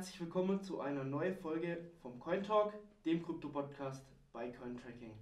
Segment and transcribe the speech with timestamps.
[0.00, 2.72] Herzlich willkommen zu einer neuen Folge vom Coin Talk,
[3.04, 4.02] dem Krypto-Podcast
[4.32, 5.12] bei Cointracking.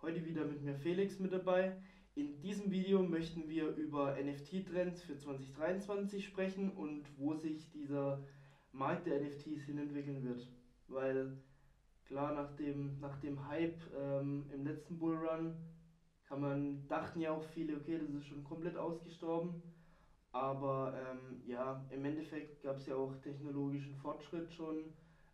[0.00, 1.76] Heute wieder mit mir Felix mit dabei.
[2.14, 8.22] In diesem Video möchten wir über NFT-Trends für 2023 sprechen und wo sich dieser
[8.70, 10.52] Markt der NFTs hin entwickeln wird.
[10.86, 11.36] Weil
[12.04, 15.56] klar, nach dem, nach dem Hype ähm, im letzten Bullrun
[16.28, 19.60] kann man, dachten ja auch viele, okay, das ist schon komplett ausgestorben.
[20.36, 24.84] Aber ähm, ja, im Endeffekt gab es ja auch technologischen Fortschritt schon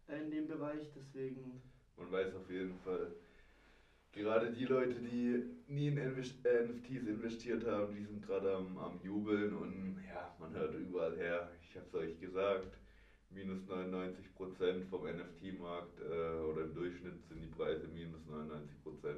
[0.07, 1.61] in dem Bereich, deswegen.
[1.97, 3.11] Man weiß auf jeden Fall,
[4.13, 9.57] gerade die Leute, die nie in NFTs investiert haben, die sind gerade am, am Jubeln
[9.57, 12.79] und ja, man hört überall her, ich habe es euch gesagt,
[13.31, 19.17] minus 99% vom NFT-Markt äh, oder im Durchschnitt sind die Preise minus 99%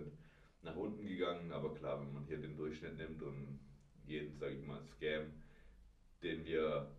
[0.62, 3.60] nach unten gegangen, aber klar, wenn man hier den Durchschnitt nimmt und
[4.06, 5.24] jeden, sage ich mal, Scam,
[6.24, 6.90] den wir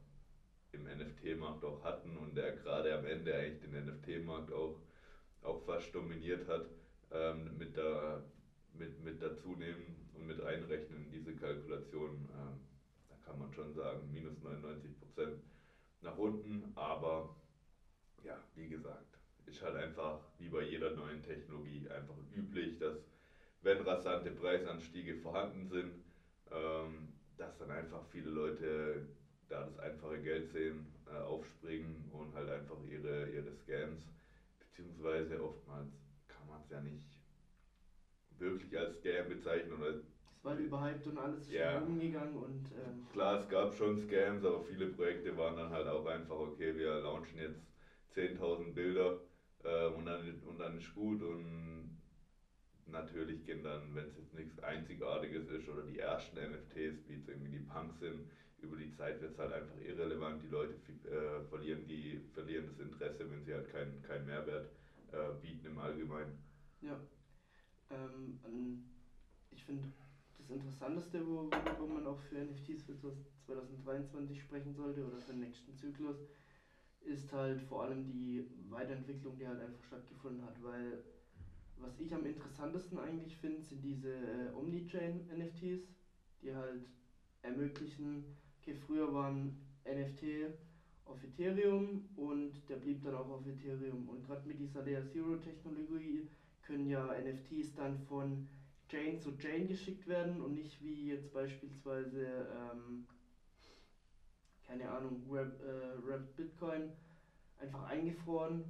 [0.71, 4.79] im NFT-Markt auch hatten und der gerade am Ende eigentlich den NFT-Markt auch,
[5.41, 6.65] auch fast dominiert hat,
[7.11, 8.23] ähm, mit, da,
[8.73, 12.59] mit, mit dazu nehmen und mit einrechnen in diese Kalkulation, ähm,
[13.09, 15.41] da kann man schon sagen, minus 99 Prozent
[16.01, 17.35] nach unten, aber
[18.23, 22.97] ja, wie gesagt, ist halt einfach wie bei jeder neuen Technologie einfach üblich, dass
[23.61, 26.03] wenn rasante Preisanstiege vorhanden sind,
[26.51, 29.01] ähm, dass dann einfach viele Leute
[29.49, 34.01] da das einfache Geld sehen, äh, aufspringen und halt einfach ihre, ihre Scams,
[34.59, 35.89] beziehungsweise oftmals
[36.27, 37.19] kann man es ja nicht
[38.37, 39.79] wirklich als Scam bezeichnen.
[39.79, 40.03] Oder es
[40.43, 41.79] war überhyped und alles ist ja.
[41.79, 42.71] umgegangen und.
[42.71, 46.75] Ähm Klar, es gab schon Scams, aber viele Projekte waren dann halt auch einfach, okay,
[46.75, 47.61] wir launchen jetzt
[48.13, 49.17] 10.000 Bilder
[49.63, 51.84] äh, und, dann, und dann ist gut und
[52.87, 57.27] natürlich gehen dann, wenn es jetzt nichts Einzigartiges ist oder die ersten NFTs, wie jetzt
[57.27, 58.21] irgendwie die Punks sind,
[58.61, 60.41] über die Zeit wird es halt einfach irrelevant.
[60.43, 60.73] Die Leute
[61.05, 64.69] äh, verlieren, die, verlieren das Interesse, wenn sie halt keinen kein Mehrwert
[65.11, 66.37] äh, bieten im Allgemeinen.
[66.81, 66.99] Ja.
[67.91, 68.83] Ähm,
[69.51, 69.87] ich finde,
[70.37, 72.95] das Interessanteste, worüber man auch für NFTs für
[73.45, 76.17] 2023 sprechen sollte oder für den nächsten Zyklus,
[77.01, 81.03] ist halt vor allem die Weiterentwicklung, die halt einfach stattgefunden hat, weil
[81.77, 85.87] was ich am interessantesten eigentlich finde, sind diese äh, Omnichain-NFTs,
[86.41, 86.81] die halt
[87.41, 90.53] ermöglichen, okay, früher waren NFT
[91.05, 94.09] auf Ethereum und der blieb dann auch auf Ethereum.
[94.09, 96.27] Und gerade mit dieser Layer Zero Technologie
[96.63, 98.47] können ja NFTs dann von
[98.89, 103.05] Chain zu Chain geschickt werden und nicht wie jetzt beispielsweise, ähm,
[104.63, 106.91] keine Ahnung, Rap, äh, Bitcoin
[107.59, 108.63] einfach eingefroren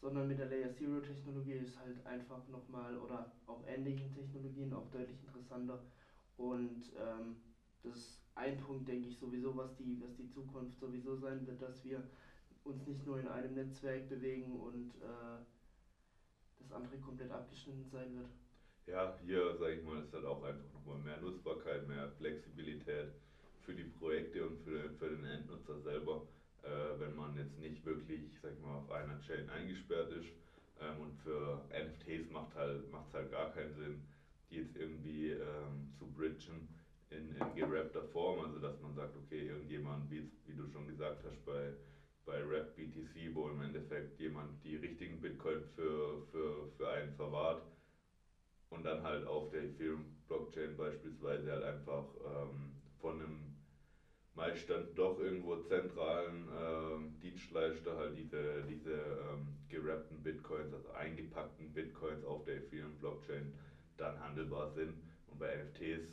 [0.00, 4.88] sondern mit der Layer Zero Technologie ist halt einfach nochmal oder auch ähnlichen Technologien auch
[4.90, 5.84] deutlich interessanter.
[6.36, 7.36] Und ähm,
[7.82, 11.60] das ist ein Punkt, denke ich, sowieso, was die, was die Zukunft sowieso sein wird,
[11.60, 12.02] dass wir
[12.64, 15.40] uns nicht nur in einem Netzwerk bewegen und äh,
[16.60, 18.28] das andere komplett abgeschnitten sein wird.
[18.86, 23.08] Ja, hier, sage ich mal, ist halt auch einfach nochmal mehr Nutzbarkeit, mehr Flexibilität
[23.60, 26.22] für die Projekte und für, für den Endnutzer selber
[26.62, 30.28] äh, wenn man jetzt nicht wirklich, sag ich mal, auf einer Chain eingesperrt ist.
[30.80, 34.00] Ähm, und für NFTs macht halt, es halt gar keinen Sinn,
[34.50, 36.68] die jetzt irgendwie ähm, zu bridgen
[37.10, 38.40] in, in gerappter Form.
[38.40, 41.72] Also dass man sagt, okay, irgendjemand, wie, wie du schon gesagt hast, bei,
[42.24, 47.62] bei Rap BTC, wo im Endeffekt jemand die richtigen Bitcoin für, für, für einen verwahrt
[48.70, 53.57] und dann halt auf der Ethereum-Blockchain beispielsweise halt einfach ähm, von einem
[54.38, 61.72] meist dann doch irgendwo zentralen äh, Dienstleister halt diese, diese ähm, gerappten Bitcoins, also eingepackten
[61.72, 63.52] Bitcoins auf der Ethereum-Blockchain
[63.96, 64.94] dann handelbar sind.
[65.26, 66.06] Und bei NFTs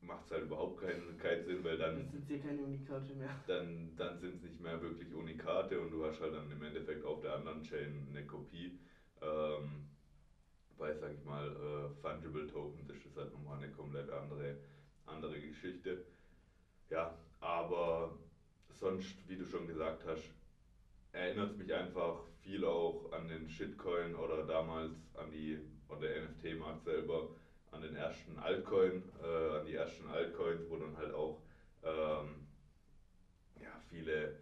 [0.00, 3.30] macht es halt überhaupt keinen, keinen Sinn, weil dann, dann sind sie keine Unikate mehr.
[3.46, 7.04] Dann, dann sind es nicht mehr wirklich Unikate und du hast halt dann im Endeffekt
[7.04, 8.76] auf der anderen Chain eine Kopie.
[9.22, 9.86] Ähm,
[10.76, 14.56] bei, sag ich mal, äh, Fungible Tokens ist das halt nochmal eine komplett andere,
[15.06, 16.04] andere Geschichte.
[16.90, 18.12] Ja, aber
[18.70, 20.30] sonst, wie du schon gesagt hast,
[21.12, 25.58] erinnert es mich einfach viel auch an den Shitcoin oder damals an die,
[25.88, 27.30] oder NFT-Markt selber,
[27.70, 31.38] an den ersten Altcoin, äh, an die ersten Altcoins, wo dann halt auch
[31.82, 32.46] ähm,
[33.60, 34.36] ja, viele,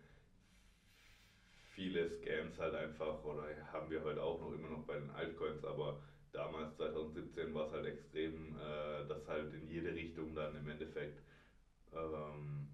[1.75, 5.65] viele Scams halt einfach, oder haben wir heute auch noch immer noch bei den Altcoins,
[5.65, 6.01] aber
[6.33, 11.21] damals 2017 war es halt extrem, äh, dass halt in jede Richtung dann im Endeffekt
[11.93, 12.69] ähm,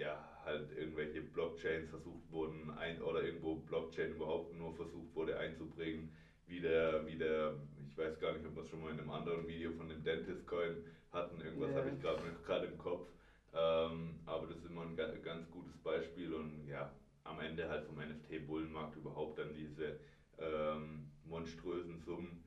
[0.00, 6.10] ja, halt irgendwelche Blockchains versucht wurden, ein, oder irgendwo Blockchain überhaupt nur versucht wurde einzubringen,
[6.46, 7.54] wie der, wie der,
[7.86, 10.02] ich weiß gar nicht, ob wir es schon mal in einem anderen Video von dem
[10.02, 10.82] Dentist Coin
[11.12, 11.78] hatten, irgendwas yeah.
[11.78, 13.06] habe ich gerade im Kopf.
[13.52, 16.90] Ähm, aber das ist immer ein ganz gutes Beispiel und ja,
[17.24, 20.00] am Ende halt vom NFT-Bullenmarkt überhaupt dann diese
[20.38, 22.42] ähm, monströsen Summen,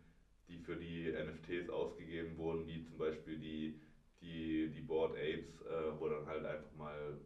[0.48, 3.80] die für die NFTs ausgegeben wurden, wie zum Beispiel die,
[4.22, 7.20] die, die Board Apes, äh, wo dann halt einfach mal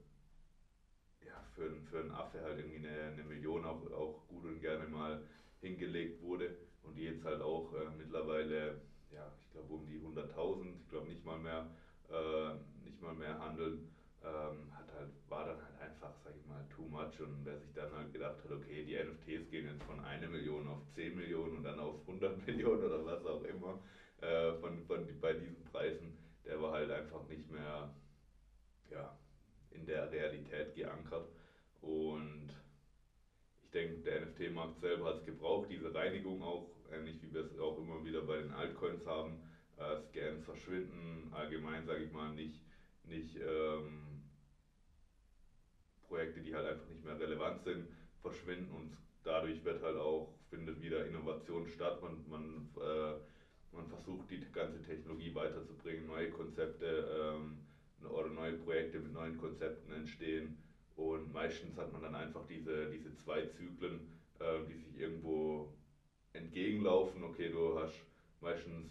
[1.57, 5.21] für, für einen Affe halt irgendwie eine, eine Million auch, auch gut und gerne mal
[5.59, 6.55] hingelegt wurde.
[6.83, 8.79] Und die jetzt halt auch äh, mittlerweile,
[9.11, 11.67] ja, ich glaube um die 100.000, ich glaube nicht mal mehr,
[12.09, 12.53] äh,
[12.85, 13.89] nicht mal mehr handeln,
[14.23, 17.19] ähm, hat halt, war dann halt einfach, sag ich mal, too much.
[17.19, 20.67] Und wer sich dann halt gedacht hat, okay, die NFTs gehen jetzt von 1 Million
[20.67, 23.81] auf 10 Millionen und dann auf 100 Millionen oder was auch immer
[24.21, 27.91] äh, von, von, bei diesen Preisen, der war halt einfach nicht mehr,
[28.91, 29.17] ja,
[29.71, 31.26] in der Realität geankert
[31.87, 32.49] und
[33.63, 37.59] ich denke, der NFT-Markt selber hat es gebraucht, diese Reinigung auch, ähnlich wie wir es
[37.59, 39.41] auch immer wieder bei den Altcoins haben.
[39.77, 42.59] Äh, Scans verschwinden, allgemein sage ich mal, nicht,
[43.03, 44.21] nicht ähm,
[46.07, 47.85] Projekte, die halt einfach nicht mehr relevant sind,
[48.21, 48.91] verschwinden und
[49.23, 52.01] dadurch wird halt auch, findet wieder Innovation statt.
[52.01, 53.13] Man, man, äh,
[53.71, 57.59] man versucht die ganze Technologie weiterzubringen, neue Konzepte ähm,
[58.09, 60.66] oder neue Projekte mit neuen Konzepten entstehen
[60.97, 64.01] und meistens hat man dann einfach diese, diese zwei Zyklen,
[64.39, 65.71] äh, die sich irgendwo
[66.33, 67.23] entgegenlaufen.
[67.23, 67.95] Okay, du hast
[68.41, 68.89] meistens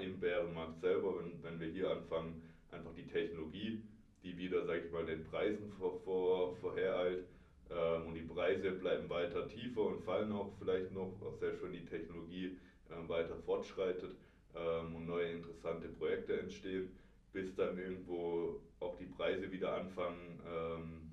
[0.00, 3.82] im Bärenmarkt selber, wenn, wenn wir hier anfangen, einfach die Technologie,
[4.22, 7.24] die wieder, sag ich mal, den Preisen vor, vor, vorhereilt.
[7.70, 11.72] Ähm, und die Preise bleiben weiter tiefer und fallen auch vielleicht noch, auch selbst wenn
[11.72, 12.58] die Technologie
[12.90, 14.14] äh, weiter fortschreitet
[14.54, 16.90] ähm, und neue interessante Projekte entstehen,
[17.32, 21.05] bis dann irgendwo auch die Preise wieder anfangen, ähm,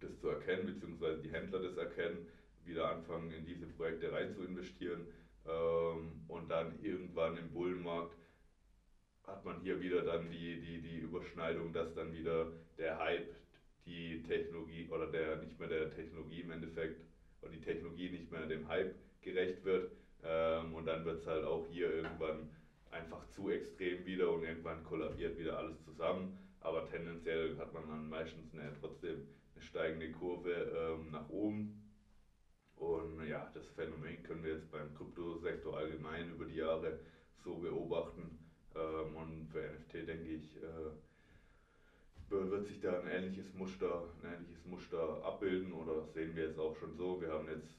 [0.00, 2.26] das zu erkennen, beziehungsweise die Händler das erkennen,
[2.64, 5.06] wieder anfangen in diese Projekte rein zu investieren
[5.46, 8.16] ähm, und dann irgendwann im Bullenmarkt
[9.26, 13.34] hat man hier wieder dann die, die, die Überschneidung, dass dann wieder der Hype,
[13.86, 17.00] die Technologie oder der nicht mehr der Technologie im Endeffekt
[17.40, 19.92] oder die Technologie nicht mehr dem Hype gerecht wird
[20.24, 22.50] ähm, und dann wird es halt auch hier irgendwann
[22.90, 26.38] einfach zu extrem wieder und irgendwann kollabiert wieder alles zusammen.
[27.22, 31.82] Tendenziell hat man dann meistens eine, trotzdem eine steigende Kurve ähm, nach oben.
[32.76, 36.98] Und ja, das Phänomen können wir jetzt beim Kryptosektor allgemein über die Jahre
[37.44, 38.38] so beobachten.
[38.74, 40.90] Ähm, und für NFT denke ich, äh,
[42.30, 46.76] wird sich da ein ähnliches Muster, ein ähnliches Muster abbilden oder sehen wir jetzt auch
[46.76, 47.20] schon so.
[47.20, 47.76] Wir haben jetzt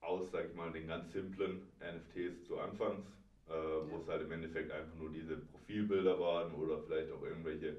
[0.00, 3.06] aus, sag ich mal, den ganz simplen NFTs zu Anfangs,
[3.48, 7.76] äh, wo es halt im Endeffekt einfach nur diese Profilbilder waren oder vielleicht auch irgendwelche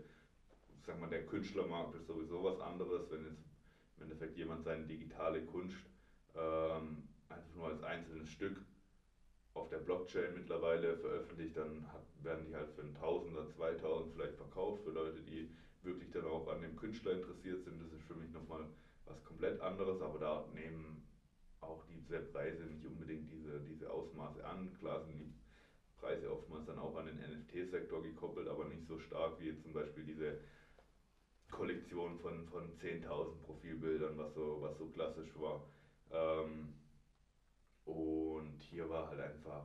[0.86, 3.44] sag mal, der Künstlermarkt ist sowieso was anderes, wenn jetzt
[3.98, 5.78] im Endeffekt jemand seine digitale Kunst
[6.36, 8.62] ähm, einfach nur als einzelnes Stück
[9.54, 14.36] auf der Blockchain mittlerweile veröffentlicht, dann hat, werden die halt für 1000 oder 2000 vielleicht
[14.36, 15.50] verkauft für Leute, die
[15.82, 17.82] wirklich dann auch an dem Künstler interessiert sind.
[17.82, 18.66] Das ist für mich nochmal
[19.06, 21.04] was komplett anderes, aber da nehmen
[21.62, 24.72] auch diese Preise nicht unbedingt diese, diese Ausmaße an.
[24.80, 25.34] Klar sind die
[26.00, 30.04] Preise oftmals dann auch an den NFT-Sektor gekoppelt, aber nicht so stark wie zum Beispiel
[30.04, 30.40] diese
[31.52, 35.62] Kollektion von, von 10.000 Profilbildern, was so, was so klassisch war.
[36.12, 36.74] Ähm,
[37.86, 39.64] und hier war halt einfach,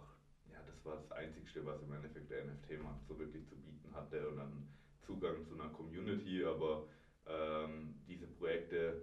[0.50, 4.28] ja, das war das Einzigste, was im Endeffekt der NFT-Markt so wirklich zu bieten hatte
[4.28, 4.62] und dann
[5.06, 6.84] Zugang zu einer Community, aber
[7.26, 9.00] ähm, diese Projekte,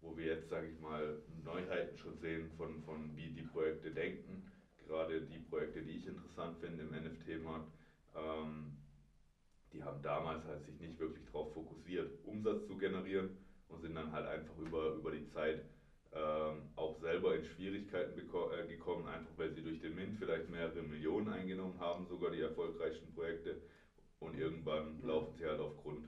[0.00, 4.46] wo wir jetzt, sage ich mal, Neuheiten schon sehen von, von wie die Projekte denken,
[4.86, 7.70] gerade die Projekte, die ich interessant finde im NFT-Markt,
[8.14, 8.76] ähm,
[9.74, 13.36] die haben damals halt sich nicht wirklich darauf fokussiert, Umsatz zu generieren
[13.68, 15.64] und sind dann halt einfach über, über die Zeit
[16.12, 20.82] ähm, auch selber in Schwierigkeiten äh, gekommen, einfach weil sie durch den Mint vielleicht mehrere
[20.82, 23.56] Millionen eingenommen haben, sogar die erfolgreichsten Projekte.
[24.20, 25.08] Und irgendwann ja.
[25.08, 26.06] laufen sie halt auf Grund.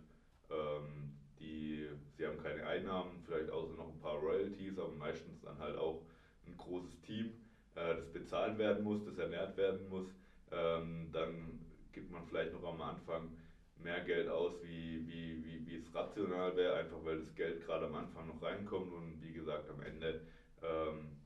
[0.49, 5.59] Ähm, die, sie haben keine Einnahmen, vielleicht außer noch ein paar Royalties, aber meistens dann
[5.59, 6.01] halt auch
[6.47, 7.35] ein großes Team,
[7.75, 10.07] äh, das bezahlt werden muss, das ernährt werden muss.
[10.53, 13.33] Ähm, dann gibt man vielleicht noch am Anfang
[13.79, 17.87] mehr Geld aus, wie, wie, wie, wie es rational wäre, einfach weil das Geld gerade
[17.87, 20.21] am Anfang noch reinkommt und wie gesagt am Ende
[20.63, 21.17] ähm,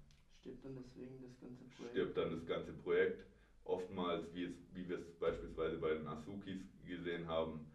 [0.40, 1.90] stirbt dann deswegen das ganze Projekt.
[1.90, 3.25] Stirbt dann das ganze Projekt.
[3.64, 7.71] Oftmals, wie, es, wie wir es beispielsweise bei den Azukis gesehen haben,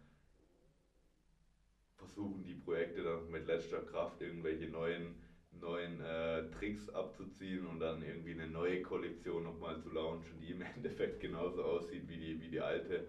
[1.96, 5.14] versuchen die Projekte dann mit letzter Kraft irgendwelche neuen,
[5.52, 10.60] neuen äh, Tricks abzuziehen und dann irgendwie eine neue Kollektion nochmal zu launchen, die im
[10.74, 13.06] Endeffekt genauso aussieht wie die, wie die alte.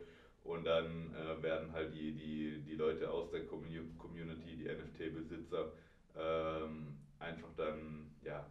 [0.48, 5.74] Und dann äh, werden halt die, die, die Leute aus der Community, die NFT-Besitzer,
[6.16, 8.50] ähm, einfach dann ja,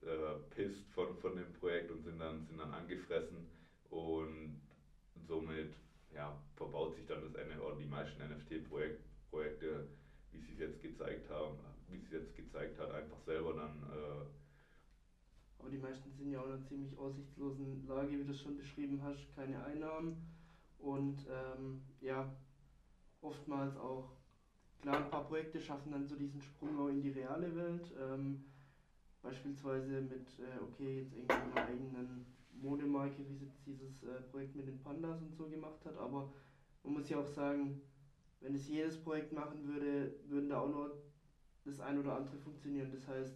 [0.00, 3.46] äh, pisst von, von dem Projekt und sind dann, sind dann angefressen.
[3.90, 4.62] Und
[5.28, 5.74] somit
[6.14, 9.86] ja, verbaut sich dann das oder die meisten NFT-Projekte,
[10.32, 11.58] wie sie es jetzt gezeigt haben,
[11.90, 13.82] wie sie jetzt gezeigt gezeigt hat, einfach selber dann.
[13.90, 14.26] Äh,
[15.58, 18.56] aber die meisten sind ja auch in einer ziemlich aussichtslosen Lage, wie du es schon
[18.56, 20.16] beschrieben hast, keine Einnahmen
[20.78, 22.26] und ähm, ja,
[23.20, 24.04] oftmals auch,
[24.80, 27.92] klar, ein paar Projekte schaffen dann so diesen Sprung auch in die reale Welt.
[27.96, 28.36] Ähm,
[29.22, 34.54] beispielsweise mit, äh, okay, jetzt irgendwie einer eigenen Modemarke, wie es jetzt dieses äh, Projekt
[34.54, 36.26] mit den Pandas und so gemacht hat, aber
[36.82, 37.72] man muss ja auch sagen,
[38.40, 40.92] wenn es jedes Projekt machen würde, würden da auch nur
[41.64, 42.90] das ein oder andere funktionieren.
[42.90, 43.34] Das heißt.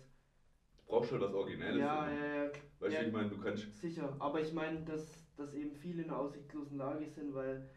[0.76, 1.78] Du brauchst schon das Originelle.
[1.78, 2.50] Ja, ja, ja.
[2.78, 3.66] Weißt ja, du, ich meine, du kannst.
[3.80, 7.68] Sicher, aber ich meine, dass, dass eben viele in einer aussichtslosen Lage sind, weil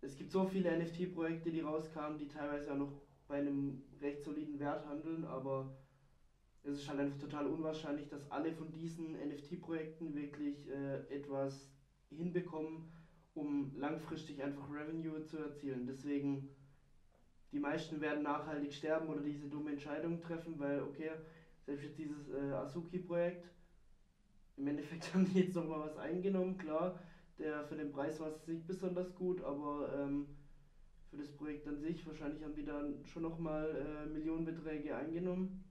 [0.00, 2.92] es gibt so viele NFT-Projekte, die rauskamen, die teilweise auch noch
[3.26, 5.74] bei einem recht soliden Wert handeln, aber
[6.62, 11.70] es ist halt einfach total unwahrscheinlich, dass alle von diesen NFT-Projekten wirklich äh, etwas
[12.10, 12.92] hinbekommen,
[13.34, 15.86] um langfristig einfach Revenue zu erzielen.
[15.86, 16.48] Deswegen,
[17.52, 21.10] die meisten werden nachhaltig sterben oder diese dumme Entscheidung treffen, weil, okay,
[21.66, 23.46] selbst jetzt dieses äh, Asuki-Projekt,
[24.56, 26.98] im Endeffekt haben die jetzt nochmal was eingenommen, klar,
[27.38, 30.26] der für den Preis war es nicht besonders gut, aber ähm,
[31.10, 35.64] für das Projekt an sich, wahrscheinlich haben die dann schon nochmal äh, Millionenbeträge eingenommen.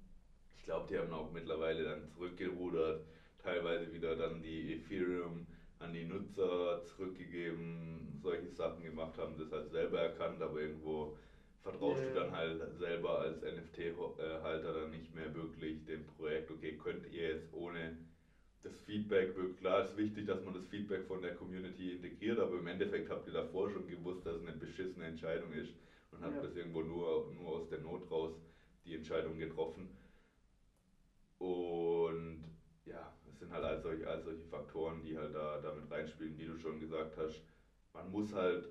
[0.58, 3.06] Ich glaube, die haben auch mittlerweile dann zurückgerudert,
[3.42, 5.46] teilweise wieder dann die Ethereum
[5.80, 11.18] an die Nutzer zurückgegeben, solche Sachen gemacht haben, das halt selber erkannt, aber irgendwo
[11.62, 12.14] vertraust yeah.
[12.14, 17.36] du dann halt selber als NFT-Halter dann nicht mehr wirklich dem Projekt, okay, könnt ihr
[17.36, 17.98] jetzt ohne
[18.64, 22.68] das Feedback, klar ist wichtig, dass man das Feedback von der Community integriert, aber im
[22.68, 25.74] Endeffekt habt ihr davor schon gewusst, dass es eine beschissene Entscheidung ist
[26.12, 26.42] und habt ja.
[26.44, 28.32] das irgendwo nur, nur aus der Not raus
[28.86, 29.90] die Entscheidung getroffen.
[31.40, 32.44] Und
[32.86, 36.46] ja, es sind halt all solche, all solche Faktoren, die halt da damit reinspielen, wie
[36.46, 37.44] du schon gesagt hast.
[37.94, 38.70] Man muss halt,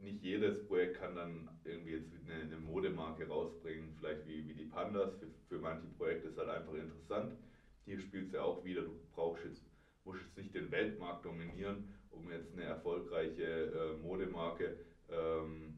[0.00, 4.66] nicht jedes Projekt kann dann irgendwie jetzt eine, eine Modemarke rausbringen, vielleicht wie, wie die
[4.66, 5.16] Pandas.
[5.16, 7.32] Für, für manche Projekte ist halt einfach interessant
[7.88, 9.62] hier spielt es ja auch wieder, du brauchst jetzt,
[10.04, 14.78] musst jetzt nicht den Weltmarkt dominieren, um jetzt eine erfolgreiche äh, Modemarke
[15.08, 15.74] ähm,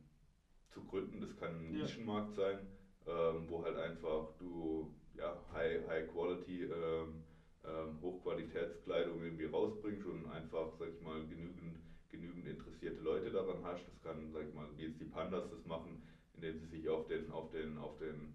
[0.71, 1.21] zu gründen.
[1.21, 2.67] Das kann ein Nischenmarkt sein,
[3.07, 7.23] ähm, wo halt einfach du ja, High, High Quality, ähm,
[7.65, 13.87] ähm, Hochqualitätskleidung irgendwie rausbringst und einfach, sag ich mal, genügend, genügend interessierte Leute daran hast.
[13.87, 16.03] Das kann, sag ich mal, wie jetzt die Pandas das machen,
[16.35, 18.35] indem sie sich auf den, auf den, auf den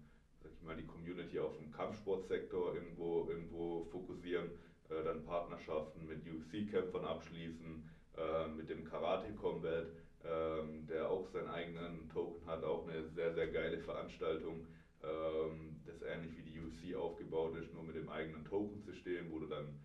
[0.66, 4.50] mal, die Community auf dem Kampfsportsektor irgendwo, irgendwo fokussieren,
[4.90, 9.86] äh, dann Partnerschaften mit UFC-Kämpfern abschließen, äh, mit dem Karate Combat,
[10.24, 14.66] äh, der auch seinen eigenen Token hat, auch eine sehr, sehr geile Veranstaltung,
[15.02, 19.46] ähm, das ähnlich wie die UFC aufgebaut ist, nur mit dem eigenen Token-System, wo du
[19.46, 19.78] dann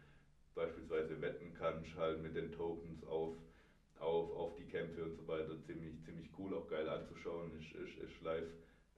[0.55, 3.35] beispielsweise wetten kannst, halt mit den Tokens auf,
[3.99, 5.57] auf, auf die Kämpfe und so weiter.
[5.65, 8.49] Ziemlich, ziemlich cool, auch geil anzuschauen, ist, ist, ist live.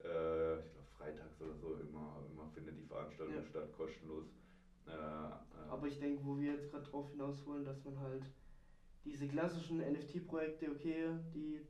[0.02, 3.44] Äh, ich glaube, freitags oder so immer, immer findet die Veranstaltung ja.
[3.44, 4.26] statt, kostenlos.
[4.86, 5.68] Äh, äh.
[5.68, 8.24] Aber ich denke, wo wir jetzt gerade drauf hinaus wollen, dass man halt
[9.04, 11.60] diese klassischen NFT-Projekte, okay, die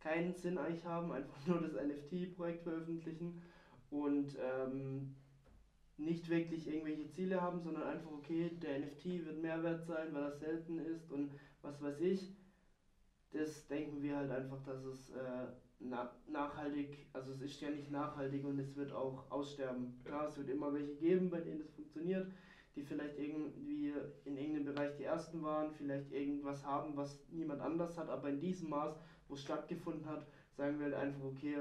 [0.00, 3.40] keinen Sinn eigentlich haben, einfach nur das NFT-Projekt veröffentlichen
[3.90, 5.14] und ähm,
[5.96, 10.24] nicht wirklich irgendwelche Ziele haben, sondern einfach, okay, der NFT wird mehr wert sein, weil
[10.24, 12.34] er selten ist und was weiß ich.
[13.30, 15.46] Das denken wir halt einfach, dass es äh,
[15.84, 20.00] na, nachhaltig, also es ist ja nicht nachhaltig und es wird auch aussterben.
[20.04, 22.30] Klar, es wird immer welche geben, bei denen es funktioniert,
[22.74, 23.92] die vielleicht irgendwie
[24.24, 28.40] in irgendeinem Bereich die ersten waren, vielleicht irgendwas haben, was niemand anders hat, aber in
[28.40, 28.96] diesem Maß,
[29.28, 30.26] wo es stattgefunden hat,
[30.56, 31.56] sagen wir halt einfach, okay,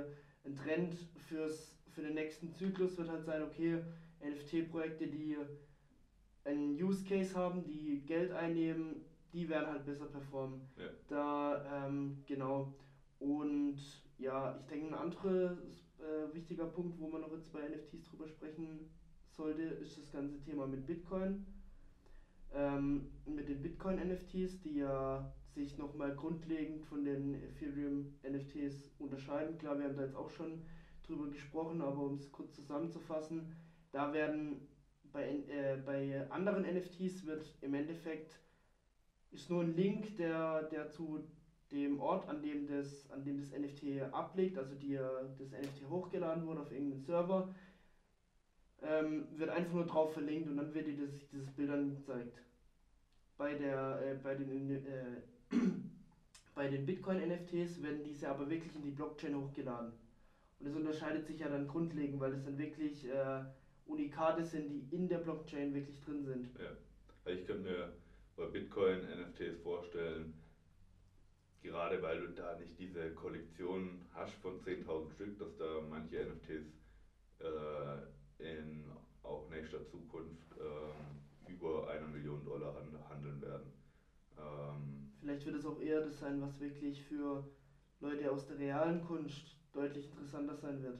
[0.45, 0.95] ein Trend
[1.27, 3.83] fürs, für den nächsten Zyklus wird halt sein, okay,
[4.23, 5.37] NFT-Projekte, die
[6.45, 10.61] einen Use Case haben, die Geld einnehmen, die werden halt besser performen.
[10.77, 10.85] Ja.
[11.07, 12.73] Da, ähm, genau.
[13.19, 13.77] Und
[14.17, 15.57] ja, ich denke, ein anderer
[15.99, 18.85] äh, wichtiger Punkt, wo man noch jetzt bei NFTs drüber sprechen
[19.29, 21.45] sollte, ist das ganze Thema mit Bitcoin.
[22.53, 29.57] Ähm, mit den Bitcoin-NFTs, die ja sich nochmal grundlegend von den Ethereum-NFTs unterscheiden.
[29.57, 30.59] Klar, wir haben da jetzt auch schon
[31.03, 33.51] drüber gesprochen, aber um es kurz zusammenzufassen,
[33.91, 34.61] da werden
[35.11, 38.39] bei, äh, bei anderen NFTs wird im Endeffekt
[39.31, 41.23] ist nur ein Link, der, der zu
[41.73, 46.45] dem Ort, an dem das, an dem das NFT ablegt, also die, das NFT hochgeladen
[46.45, 47.53] wurde auf irgendeinen Server,
[48.81, 52.41] ähm, wird einfach nur drauf verlinkt und dann wird dir das, dieses Bild dann gezeigt.
[53.37, 55.21] Bei, der, äh, bei den, äh,
[56.55, 59.93] bei den Bitcoin-NFTs werden diese aber wirklich in die Blockchain hochgeladen.
[60.59, 63.43] Und das unterscheidet sich ja dann grundlegend, weil es dann wirklich äh,
[63.85, 66.47] Unikate sind, die in der Blockchain wirklich drin sind.
[66.59, 67.93] Ja, ich könnte mir
[68.35, 70.33] bei Bitcoin-NFTs vorstellen,
[71.63, 76.67] gerade weil du da nicht diese Kollektion hast von 10.000 Stück, dass da manche NFTs
[77.39, 78.91] äh, in
[79.23, 82.75] auch nächster Zukunft äh, über eine Million Dollar
[83.09, 83.71] handeln werden.
[84.37, 87.47] Ähm Vielleicht wird es auch eher das sein, was wirklich für
[88.01, 90.99] Leute aus der realen Kunst deutlich interessanter sein wird.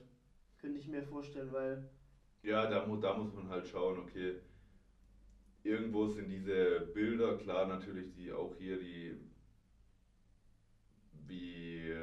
[0.59, 1.89] Könnte ich mir vorstellen, weil...
[2.41, 4.35] Ja, da, mu da muss man halt schauen, okay,
[5.63, 9.17] irgendwo sind diese Bilder, klar natürlich, die auch hier die
[11.27, 11.93] wie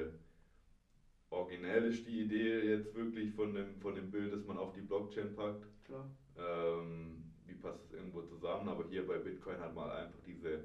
[1.31, 4.83] originell ist die Idee jetzt wirklich von dem, von dem Bild, das man auf die
[4.83, 5.67] Blockchain packt.
[5.85, 6.11] Klar.
[6.37, 8.69] Ähm, wie passt es irgendwo zusammen?
[8.69, 10.65] Aber hier bei Bitcoin hat man einfach diese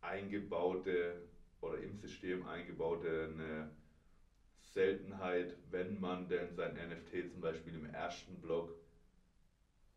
[0.00, 1.22] eingebaute
[1.60, 3.70] oder im System eingebaute eine
[4.60, 8.74] Seltenheit, wenn man denn sein NFT zum Beispiel im ersten Block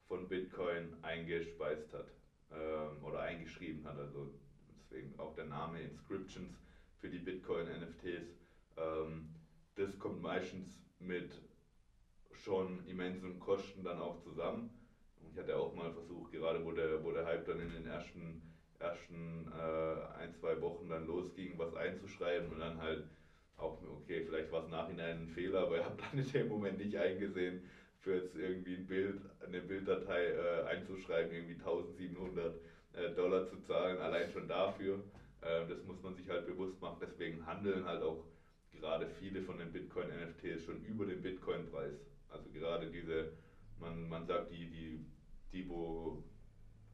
[0.07, 2.07] von Bitcoin eingespeist hat
[2.51, 3.97] ähm, oder eingeschrieben hat.
[3.97, 4.33] Also
[4.75, 6.57] deswegen auch der Name Inscriptions
[7.03, 8.29] für die Bitcoin-NFTs.
[8.77, 9.35] Ähm,
[9.75, 10.69] das kommt meistens
[10.99, 11.33] mit
[12.31, 14.69] schon immensen Kosten dann auch zusammen.
[15.29, 18.41] Ich hatte auch mal versucht, gerade wo der, wo der Hype dann in den ersten,
[18.79, 23.03] ersten äh, ein, zwei Wochen dann losging, was einzuschreiben und dann halt
[23.57, 26.77] auch, okay, vielleicht war es nachhinein ein Fehler, aber ich habe dann in dem Moment
[26.77, 27.67] nicht eingesehen,
[27.99, 32.55] für jetzt irgendwie ein Bild, eine Bilddatei äh, einzuschreiben, irgendwie 1700
[32.93, 35.03] äh, Dollar zu zahlen, allein schon dafür.
[35.45, 36.97] Äh, das muss man sich halt bewusst machen.
[37.01, 38.25] Deswegen handeln halt auch
[38.71, 41.93] gerade viele von den Bitcoin-NFTs schon über den Bitcoin-Preis.
[42.29, 43.33] Also gerade diese,
[43.79, 45.05] man, man sagt, die, die,
[45.51, 46.23] die, wo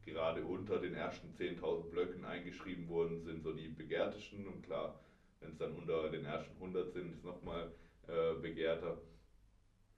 [0.06, 4.48] gerade unter den ersten 10.000 Blöcken eingeschrieben wurden, sind so die begehrtesten.
[4.48, 5.00] Und klar,
[5.40, 7.72] wenn es dann unter den ersten 100 sind, ist es nochmal
[8.08, 8.98] äh, begehrter.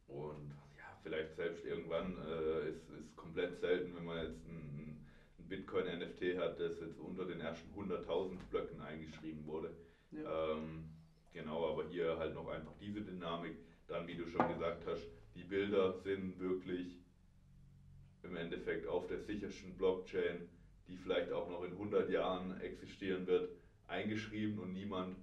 [0.07, 4.70] Und ja, vielleicht selbst irgendwann äh, ist es komplett selten, wenn man jetzt ein,
[5.51, 9.75] ein Bitcoin-NFT hat, das jetzt unter den ersten 100.000 Blöcken eingeschrieben wurde.
[10.11, 10.53] Ja.
[10.53, 10.85] Ähm,
[11.33, 13.57] genau, aber hier halt noch einfach diese Dynamik.
[13.87, 16.99] Dann, wie du schon gesagt hast, die Bilder sind wirklich
[18.23, 20.47] im Endeffekt auf der sichersten Blockchain,
[20.87, 23.49] die vielleicht auch noch in 100 Jahren existieren wird,
[23.87, 25.17] eingeschrieben und niemand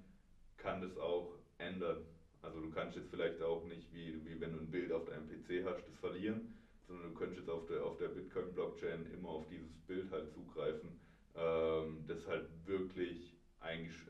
[0.57, 2.05] kann das auch ändern.
[2.43, 5.29] Also du kannst jetzt vielleicht auch nicht, wie, wie wenn du ein Bild auf deinem
[5.29, 6.55] PC hast, das verlieren,
[6.89, 10.99] sondern du könntest jetzt auf der, auf der Bitcoin-Blockchain immer auf dieses Bild halt zugreifen,
[11.37, 13.39] ähm, das halt wirklich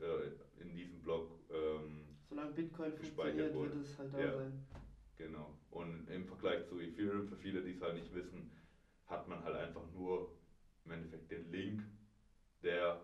[0.01, 4.65] äh, in diesem Block ähm, Solange Bitcoin funktioniert, wird es halt da ja, sein.
[5.17, 5.53] Genau.
[5.71, 8.51] Und im Vergleich zu Ethereum, für viele, die es halt nicht wissen,
[9.07, 10.31] hat man halt einfach nur
[10.85, 11.83] im Endeffekt den Link,
[12.63, 13.01] der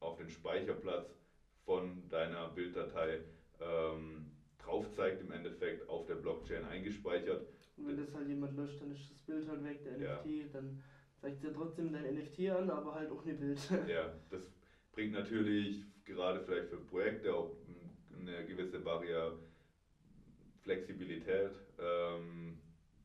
[0.00, 1.08] auf den Speicherplatz
[1.64, 3.20] von deiner Bilddatei
[3.60, 7.46] ähm, drauf zeigt, im Endeffekt auf der Blockchain eingespeichert.
[7.80, 10.16] Und wenn das halt jemand löscht, dann ist das Bild halt weg, der ja.
[10.16, 10.82] NFT, dann
[11.18, 13.58] zeigt er trotzdem dein NFT an, aber halt auch ein Bild.
[13.88, 14.42] Ja, das
[14.92, 17.56] bringt natürlich gerade vielleicht für Projekte auch
[18.18, 19.38] eine gewisse Barriere
[20.62, 22.58] Flexibilität, ähm,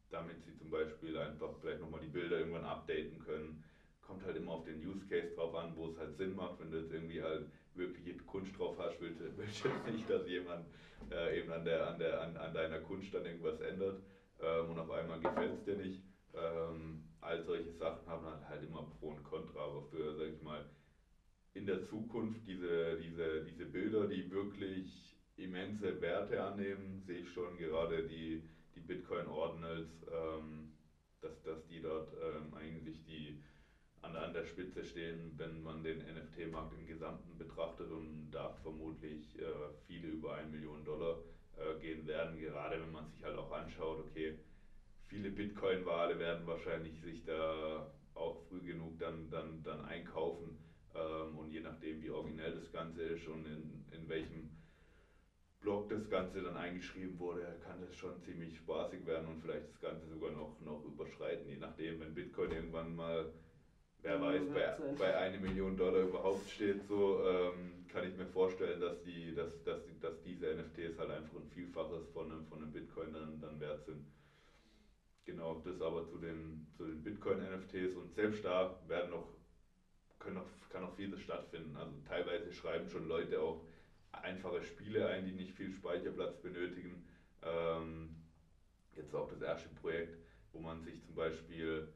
[0.09, 3.63] damit sie zum Beispiel einfach vielleicht nochmal die Bilder irgendwann updaten können.
[4.01, 6.69] Kommt halt immer auf den Use Case drauf an, wo es halt Sinn macht, wenn
[6.69, 10.65] du jetzt irgendwie halt wirkliche Kunst drauf hast, willst, willst du jetzt nicht, dass jemand
[11.11, 14.01] äh, eben an, der, an, der, an, an deiner Kunst dann irgendwas ändert
[14.41, 16.01] ähm, und auf einmal gefällt es dir nicht.
[16.33, 20.41] Ähm, all solche Sachen haben halt, halt immer Pro und Contra, aber für, sag ich
[20.41, 20.65] mal,
[21.53, 27.57] in der Zukunft diese, diese, diese Bilder, die wirklich immense Werte annehmen, sehe ich schon
[27.57, 28.43] gerade die,
[28.75, 30.73] die Bitcoin Ordinals, ähm,
[31.21, 33.41] dass, dass die dort ähm, eigentlich die
[34.01, 39.39] an, an der Spitze stehen, wenn man den NFT-Markt im Gesamten betrachtet und da vermutlich
[39.39, 39.45] äh,
[39.87, 41.17] viele über 1 Million Dollar
[41.57, 44.37] äh, gehen werden, gerade wenn man sich halt auch anschaut, okay,
[45.07, 50.57] viele Bitcoin-Wale werden wahrscheinlich sich da auch früh genug dann, dann, dann einkaufen
[50.95, 54.49] ähm, und je nachdem, wie originell das Ganze ist und in, in welchem
[55.59, 59.81] Blog das Ganze dann eingeschrieben wurde, kann das schon ziemlich spaßig werden und vielleicht das
[59.81, 63.33] Ganze sogar noch, noch überschreiten, je nachdem, wenn Bitcoin irgendwann mal
[64.05, 68.79] wer weiß, bei, bei einer Million Dollar überhaupt steht, so ähm, kann ich mir vorstellen,
[68.79, 72.71] dass, die, dass, dass, dass diese NFTs halt einfach ein Vielfaches von einem, von einem
[72.71, 74.05] Bitcoin dann, dann wert sind.
[75.25, 79.27] Genau, das aber zu den, zu den Bitcoin-NFTs und selbst da werden noch,
[80.19, 81.75] können noch, kann noch vieles stattfinden.
[81.75, 83.65] Also teilweise schreiben schon Leute auch
[84.11, 87.07] einfache Spiele ein, die nicht viel Speicherplatz benötigen.
[87.41, 88.15] Ähm,
[88.95, 90.15] jetzt auch das erste Projekt,
[90.53, 91.87] wo man sich zum Beispiel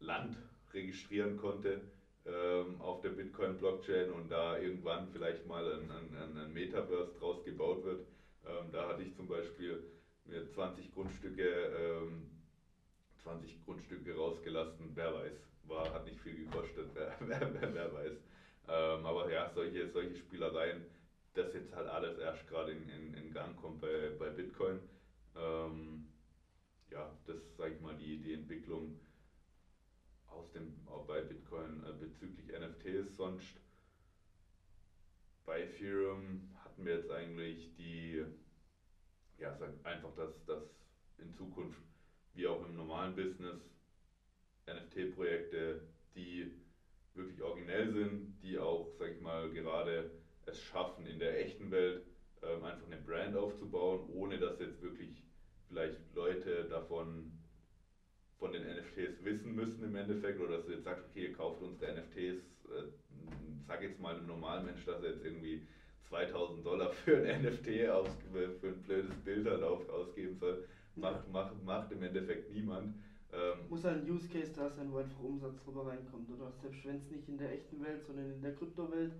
[0.00, 0.36] Land
[0.76, 1.80] registrieren konnte
[2.26, 7.84] ähm, auf der Bitcoin-Blockchain und da irgendwann vielleicht mal ein, ein, ein Metaverse draus gebaut
[7.84, 8.04] wird.
[8.46, 9.82] Ähm, da hatte ich zum Beispiel
[10.24, 12.26] mir 20 Grundstücke, ähm,
[13.22, 15.34] 20 Grundstücke rausgelassen, wer weiß,
[15.64, 18.12] war, hat nicht viel gekostet, wer, wer, wer, wer weiß.
[18.68, 20.82] Ähm, aber ja, solche, solche Spielereien,
[21.34, 24.80] das jetzt halt alles erst gerade in, in, in Gang kommt bei, bei Bitcoin.
[25.36, 26.02] Ähm,
[26.90, 28.92] ja, das sage ich mal die, die Entwicklung
[30.36, 30.74] aus dem,
[31.06, 33.16] bei Bitcoin äh, bezüglich NFTs.
[33.16, 33.60] Sonst
[35.44, 38.24] bei Ethereum hatten wir jetzt eigentlich die,
[39.38, 40.62] ja, einfach, dass, dass
[41.18, 41.80] in Zukunft,
[42.34, 43.60] wie auch im normalen Business,
[44.66, 45.80] NFT-Projekte,
[46.14, 46.52] die
[47.14, 50.10] wirklich originell sind, die auch, sag ich mal, gerade
[50.44, 52.04] es schaffen, in der echten Welt
[52.42, 55.24] ähm, einfach eine Brand aufzubauen, ohne dass jetzt wirklich
[55.68, 57.32] vielleicht Leute davon
[58.38, 61.62] von den NFTs wissen müssen im Endeffekt oder dass du jetzt sagst, okay, ihr kauft
[61.62, 62.82] unsere NFTs, äh,
[63.66, 65.66] sag jetzt mal einem normalen Mensch, dass er jetzt irgendwie
[66.08, 71.30] 2000 Dollar für ein NFT aus, für ein blödes Bild halt auf, ausgeben soll, macht,
[71.32, 72.94] macht, macht im Endeffekt niemand.
[73.32, 76.52] Ähm, Muss halt ein Use Case da sein, wo einfach Umsatz drüber reinkommt, oder?
[76.62, 79.12] Selbst wenn es nicht in der echten Welt, sondern in der Kryptowelt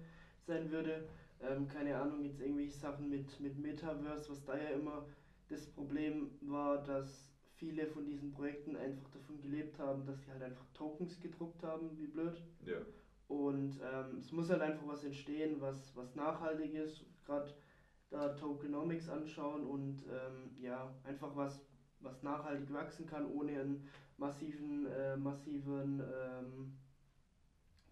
[0.47, 1.09] sein würde.
[1.41, 5.07] Ähm, keine Ahnung, jetzt irgendwelche Sachen mit, mit Metaverse, was da ja immer
[5.49, 7.26] das Problem war, dass
[7.57, 11.97] viele von diesen Projekten einfach davon gelebt haben, dass sie halt einfach Tokens gedruckt haben,
[11.99, 12.43] wie blöd.
[12.65, 12.79] Ja.
[13.29, 17.53] Und ähm, es muss halt einfach was entstehen, was, was nachhaltig ist, gerade
[18.11, 21.61] da Tokenomics anschauen und ähm, ja, einfach was,
[22.01, 26.73] was nachhaltig wachsen kann, ohne einen massiven, äh, massiven ähm,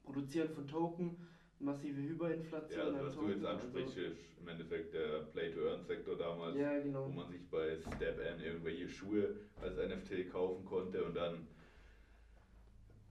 [0.05, 1.16] Produzieren von Token,
[1.64, 2.79] massive Hyperinflation.
[2.79, 7.07] Ja, also was du jetzt ansprichst, also, ist im Endeffekt der Play-to-Earn-Sektor damals, ja, genau.
[7.07, 11.46] wo man sich bei StepN irgendwelche Schuhe als NFT kaufen konnte und dann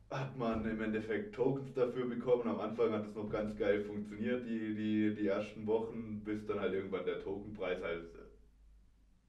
[0.10, 2.48] hat man im Endeffekt Tokens dafür bekommen.
[2.48, 6.60] Am Anfang hat es noch ganz geil funktioniert, die, die, die ersten Wochen, bis dann
[6.60, 8.10] halt irgendwann der Tokenpreis halt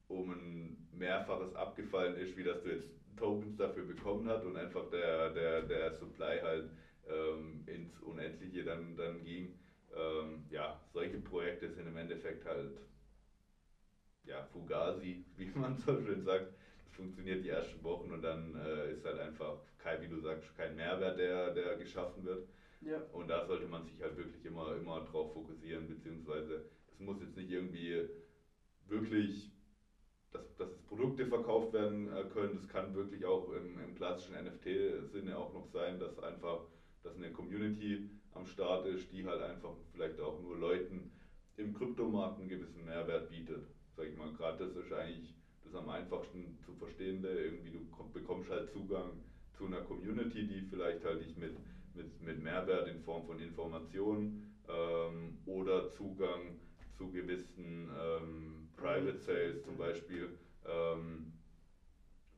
[0.08, 4.90] um ein Mehrfaches abgefallen ist, wie dass du jetzt Tokens dafür bekommen hast und einfach
[4.90, 6.68] der, der, der Supply halt
[7.08, 9.58] ähm, ins Unendliche dann, dann ging.
[9.96, 12.76] Ähm, ja, solche Projekte sind im Endeffekt halt
[14.24, 16.52] ja, Fugazi, wie man so schön sagt.
[16.84, 20.56] Das funktioniert die ersten Wochen und dann äh, ist halt einfach kein, wie du sagst,
[20.56, 22.46] kein Mehrwert, der, der geschaffen wird.
[22.80, 23.00] Ja.
[23.12, 27.36] Und da sollte man sich halt wirklich immer, immer drauf fokussieren, beziehungsweise es muss jetzt
[27.36, 28.08] nicht irgendwie
[28.86, 29.50] wirklich,
[30.30, 35.36] dass, dass Produkte verkauft werden äh, können, das kann wirklich auch im, im klassischen NFT-Sinne
[35.36, 36.66] auch noch sein, dass einfach,
[37.04, 41.12] dass eine Community am Start ist, die halt einfach vielleicht auch nur Leuten
[41.56, 43.64] im Kryptomarkt einen gewissen Mehrwert bietet.
[43.96, 47.28] Sag ich mal, gerade das ist eigentlich das am einfachsten zu verstehende.
[47.28, 49.10] Irgendwie du bekommst halt Zugang
[49.56, 51.56] zu einer Community, die vielleicht halt dich mit,
[51.94, 56.58] mit, mit Mehrwert in Form von Informationen ähm, oder Zugang
[56.96, 60.36] zu gewissen ähm, Private Sales zum Beispiel
[60.66, 61.33] ähm,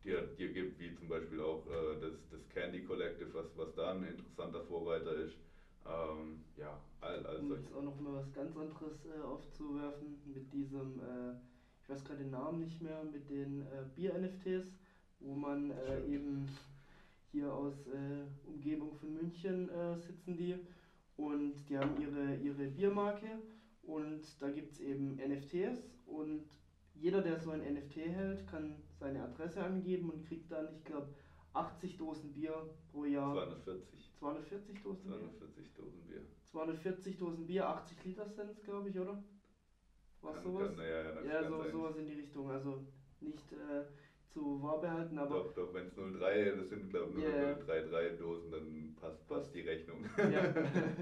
[0.07, 3.93] dir, dir gibt, wie zum Beispiel auch äh, das, das Candy Collective, was, was da
[3.93, 5.37] ein interessanter Vorreiter ist.
[5.85, 10.53] Ähm, ja, all, all um jetzt auch noch mal was ganz anderes äh, aufzuwerfen mit
[10.53, 11.35] diesem, äh,
[11.83, 14.67] ich weiß gerade den Namen nicht mehr, mit den äh, Bier-NFTs,
[15.21, 16.49] wo man äh, eben
[17.33, 19.69] hier aus äh, Umgebung von München
[20.01, 20.55] sitzen die.
[21.17, 23.27] Und die haben ihre, ihre Biermarke.
[23.83, 26.45] Und da gibt es eben NFTs und
[26.95, 31.09] jeder, der so ein NFT hält, kann seine Adresse angeben und kriegt dann, ich glaube,
[31.53, 32.55] 80 Dosen Bier
[32.93, 33.33] pro Jahr.
[33.33, 34.13] 240.
[34.19, 35.19] 240 Dosen Bier?
[35.19, 36.21] 240 Dosen Bier.
[36.45, 39.23] 240 Dosen Bier, 80 Liter sind es, glaube ich, oder?
[40.23, 40.77] Was sowas?
[40.77, 42.51] Kann, ja, ja, ja so, sowas in die Richtung.
[42.51, 42.87] Also
[43.21, 43.85] nicht äh,
[44.33, 45.37] zu wahr behalten, aber.
[45.37, 47.55] Doch, doch, wenn es 03, das sind glaube ich nur yeah.
[47.55, 50.05] 033 Dosen, dann passt, passt die Rechnung.
[50.19, 50.55] Ja.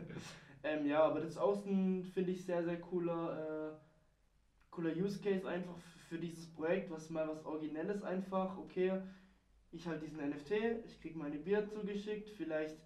[0.62, 5.78] ähm, ja, aber das Außen finde ich sehr, sehr cooler, äh, cooler Use Case einfach
[6.04, 9.00] für dieses Projekt, was mal was Originelles einfach, okay,
[9.72, 10.52] ich halte diesen NFT,
[10.86, 12.76] ich kriege meine Bier zugeschickt, vielleicht,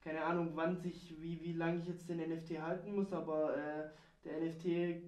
[0.00, 3.90] keine Ahnung, wann sich, wie, wie lange ich jetzt den NFT halten muss, aber äh,
[4.24, 5.02] der NFT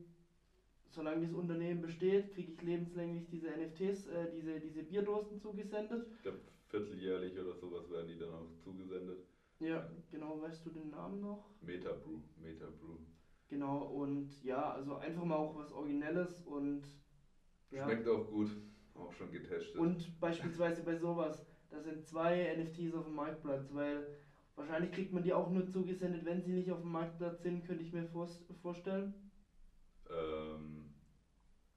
[0.90, 6.06] solange das Unternehmen besteht, kriege ich lebenslänglich diese NFTs, äh, diese, diese Bierdosen zugesendet.
[6.16, 9.24] Ich glaube, vierteljährlich oder sowas werden die dann auch zugesendet.
[9.60, 11.50] Ja, genau, weißt du den Namen noch?
[11.60, 12.96] Metabrew, Metabrew.
[13.48, 16.82] Genau, und ja, also einfach mal auch was Originelles und.
[17.70, 17.84] Ja.
[17.84, 18.50] Schmeckt auch gut,
[18.94, 19.76] auch schon getestet.
[19.76, 24.12] Und beispielsweise bei sowas, da sind zwei NFTs auf dem Marktplatz, weil
[24.56, 27.84] wahrscheinlich kriegt man die auch nur zugesendet, wenn sie nicht auf dem Marktplatz sind, könnte
[27.84, 28.06] ich mir
[28.60, 29.14] vorstellen.
[30.10, 30.90] Ähm,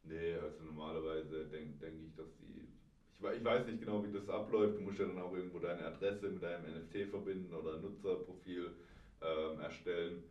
[0.01, 2.67] nee, also normalerweise denke denk ich, dass die.
[3.13, 4.77] Ich, ich weiß nicht genau, wie das abläuft.
[4.77, 8.71] Du musst ja dann auch irgendwo deine Adresse mit deinem NFT verbinden oder Nutzerprofil
[9.21, 10.23] ähm, erstellen.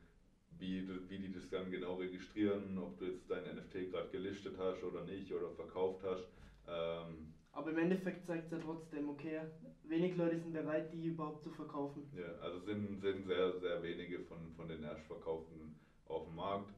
[0.62, 4.83] Wie, wie die das dann genau registrieren, ob du jetzt dein NFT gerade gelistet hast
[4.85, 6.25] oder nicht oder verkauft hast.
[6.68, 9.40] Ähm, aber im Endeffekt zeigt es ja trotzdem, okay,
[9.83, 12.09] wenig Leute sind bereit, die überhaupt zu verkaufen.
[12.16, 15.75] Ja, also sind, sind sehr, sehr wenige von, von den Erstverkauften
[16.07, 16.72] auf dem Markt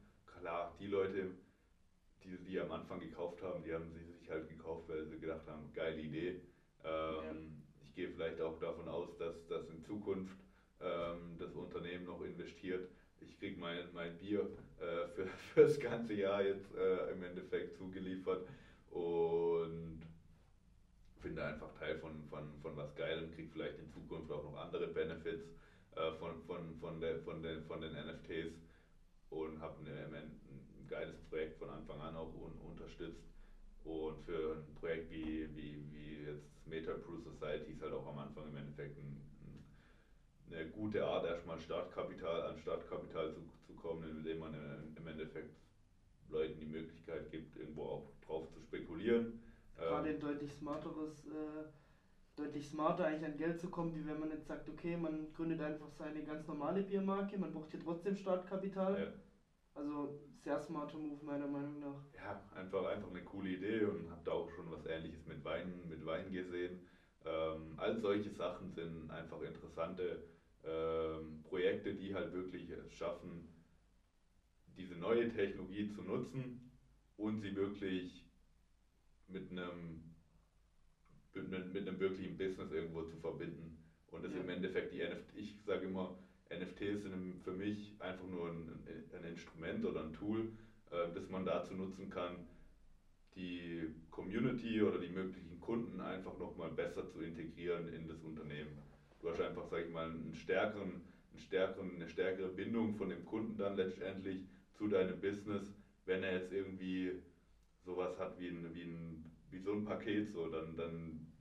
[0.44, 1.30] klar, die Leute,
[2.22, 5.46] die, die am Anfang gekauft haben, die haben sie sich halt gekauft, weil sie gedacht
[5.46, 6.40] haben, geile Idee.
[6.84, 7.34] Ähm, ja.
[7.82, 10.36] Ich gehe vielleicht auch davon aus, dass, dass in Zukunft
[10.80, 12.86] ähm, das Unternehmen noch investiert.
[13.28, 14.48] Ich kriege mein, mein Bier
[14.80, 18.46] äh, für für, das ganze Jahr jetzt äh, im Endeffekt zugeliefert
[18.90, 20.02] und
[21.20, 24.88] finde einfach Teil von, von, von was Geilem, kriege vielleicht in Zukunft auch noch andere
[24.88, 25.48] Benefits
[25.96, 28.52] äh, von, von, von, der, von, der, von den NFTs
[29.30, 33.24] und habe ein, ein geiles Projekt von Anfang an auch un, unterstützt.
[33.84, 38.18] Und für ein Projekt wie, wie, wie jetzt Meta Pro Society ist halt auch am
[38.18, 39.13] Anfang im Endeffekt ein,
[40.54, 44.54] eine gute Art, erstmal Startkapital, an Startkapital zu, zu kommen, indem man
[44.96, 45.54] im Endeffekt
[46.28, 49.40] Leuten die Möglichkeit gibt, irgendwo auch drauf zu spekulieren.
[49.76, 51.64] Gerade ähm, deutlich smarteres, äh,
[52.36, 55.60] deutlich smarter eigentlich an Geld zu kommen, wie wenn man jetzt sagt, okay, man gründet
[55.60, 59.00] einfach seine ganz normale Biermarke, man braucht hier trotzdem Startkapital.
[59.00, 59.12] Ja.
[59.74, 62.04] Also sehr smarter Move meiner Meinung nach.
[62.14, 65.72] Ja, einfach, einfach eine coole Idee und habe da auch schon was ähnliches mit Wein,
[65.88, 66.86] mit Wein gesehen.
[67.24, 70.22] Ähm, all solche Sachen sind einfach interessante
[70.66, 73.48] ähm, Projekte, die halt wirklich es schaffen,
[74.76, 76.70] diese neue Technologie zu nutzen
[77.16, 78.24] und sie wirklich
[79.28, 80.02] mit einem,
[81.34, 83.78] mit mit einem wirklichen Business irgendwo zu verbinden.
[84.10, 84.40] Und das ja.
[84.40, 86.16] im Endeffekt die NFT, ich sage immer,
[86.50, 90.52] NFTs sind für mich einfach nur ein, ein Instrument oder ein Tool,
[90.90, 92.46] äh, das man dazu nutzen kann,
[93.34, 98.78] die Community oder die möglichen Kunden einfach nochmal besser zu integrieren in das Unternehmen.
[99.24, 103.24] Du hast einfach, sag ich mal, einen stärkeren, einen stärkeren, eine stärkere Bindung von dem
[103.24, 105.62] Kunden dann letztendlich zu deinem Business,
[106.04, 107.22] wenn er jetzt irgendwie
[107.86, 111.32] sowas hat wie, ein, wie, ein, wie so ein Paket, so, dann, dann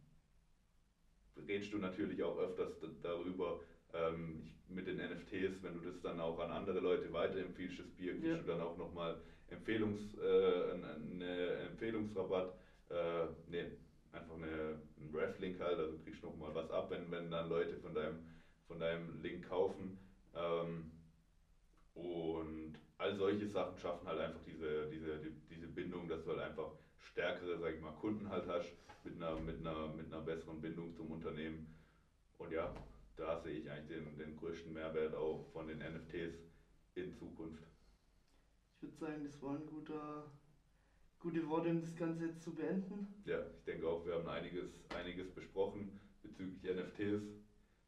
[1.45, 3.59] redest du natürlich auch öfters darüber,
[3.93, 7.89] ähm, ich, mit den NFTs, wenn du das dann auch an andere Leute weiterempfiehlst, das
[7.97, 8.37] Bier, kriegst ja.
[8.37, 9.19] du dann auch nochmal
[9.49, 12.53] Empfehlungs, äh, eine Empfehlungsrabatt.
[12.89, 13.65] Äh, nee,
[14.13, 17.77] einfach eine, ein Ref-Link halt, also kriegst du nochmal was ab, wenn, wenn dann Leute
[17.77, 18.19] von deinem,
[18.67, 19.97] von deinem Link kaufen.
[20.35, 20.91] Ähm,
[21.95, 26.41] und all solche Sachen schaffen halt einfach diese, diese, die, diese Bindung, dass du halt
[26.41, 28.71] einfach stärkere, sag ich mal, Kunden halt hast
[29.03, 31.75] mit einer, mit einer, mit einer besseren Bindung zum Unternehmen.
[32.37, 32.73] Und ja,
[33.15, 36.35] da sehe ich eigentlich den, den größten Mehrwert auch von den NFTs
[36.95, 37.63] in Zukunft.
[38.75, 40.31] Ich würde sagen, das waren guter,
[41.23, 43.07] gute Worte, um das Ganze jetzt zu beenden.
[43.23, 47.23] Ja, ich denke auch, wir haben einiges, einiges besprochen bezüglich NFTs.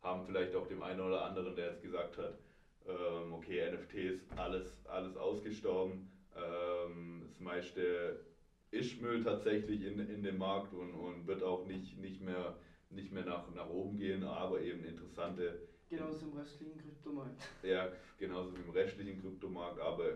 [0.02, 2.40] Haben vielleicht auch dem einen oder anderen, der jetzt gesagt hat,
[2.88, 6.08] ähm, okay, NFTs, alles, alles ausgestorben.
[6.34, 8.26] Ähm, das meiste
[8.72, 12.58] ist Müll tatsächlich in, in dem Markt und, und wird auch nicht, nicht mehr
[12.90, 15.60] nicht mehr nach, nach oben gehen, aber eben interessante.
[15.90, 17.50] Genauso im restlichen Kryptomarkt.
[17.64, 20.14] Ja, genauso wie im restlichen Kryptomarkt, aber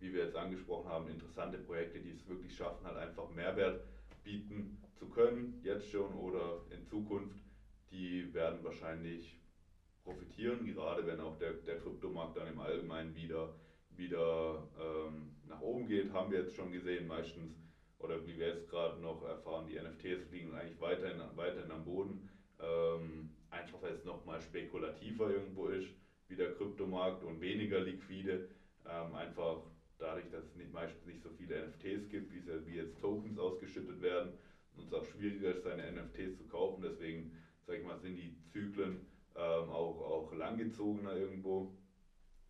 [0.00, 3.82] wie wir jetzt angesprochen haben, interessante Projekte, die es wirklich schaffen, halt einfach Mehrwert
[4.22, 7.38] bieten zu können, jetzt schon oder in Zukunft,
[7.90, 9.38] die werden wahrscheinlich
[10.04, 13.54] profitieren, gerade wenn auch der, der Kryptomarkt dann im Allgemeinen wieder,
[13.90, 17.52] wieder ähm, nach oben geht, haben wir jetzt schon gesehen, meistens
[17.98, 22.28] oder wie wir jetzt gerade noch erfahren, die NFTs liegen eigentlich weiterhin, weiterhin am Boden.
[22.60, 25.88] Ähm, einfach weil es nochmal spekulativer irgendwo ist,
[26.28, 28.48] wie der Kryptomarkt und weniger liquide.
[28.86, 29.60] Ähm, einfach
[29.98, 34.32] dadurch, dass es nicht, meistens nicht so viele NFTs gibt, wie, jetzt Tokens ausgeschüttet werden
[34.76, 36.82] und es auch schwieriger ist, seine NFTs zu kaufen.
[36.82, 37.32] Deswegen,
[37.66, 39.06] sag ich mal, sind die Zyklen
[39.36, 41.72] ähm, auch, auch langgezogener irgendwo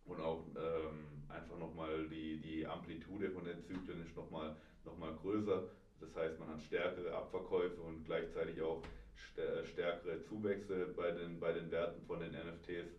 [0.05, 5.63] und auch ähm, einfach nochmal die, die Amplitude von den Zyklen ist nochmal nochmal größer.
[5.99, 8.81] Das heißt, man hat stärkere Abverkäufe und gleichzeitig auch
[9.63, 12.89] stärkere Zuwächse bei den, bei den Werten von den NFTs.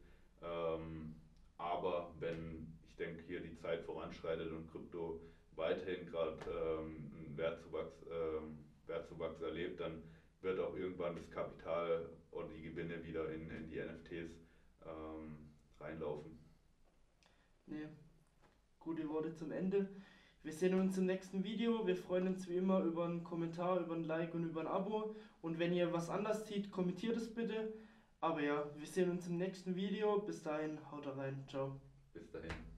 [0.42, 1.14] Ähm,
[1.56, 5.20] aber wenn denke, hier die Zeit voranschreitet und Krypto
[5.56, 10.02] weiterhin gerade ähm, einen Wertzuwachs, ähm, Wertzuwachs erlebt, dann
[10.42, 14.30] wird auch irgendwann das Kapital oder die Gewinne wieder in, in die NFTs
[14.86, 16.38] ähm, reinlaufen.
[17.66, 17.88] Nee,
[18.78, 19.88] gute Worte zum Ende.
[20.42, 21.86] Wir sehen uns im nächsten Video.
[21.86, 25.14] Wir freuen uns wie immer über einen Kommentar, über ein Like und über ein Abo.
[25.42, 27.74] Und wenn ihr was anders sieht, kommentiert es bitte.
[28.20, 30.18] Aber ja, wir sehen uns im nächsten Video.
[30.20, 31.44] Bis dahin, haut rein.
[31.48, 31.78] Ciao.
[32.14, 32.69] Bis dahin.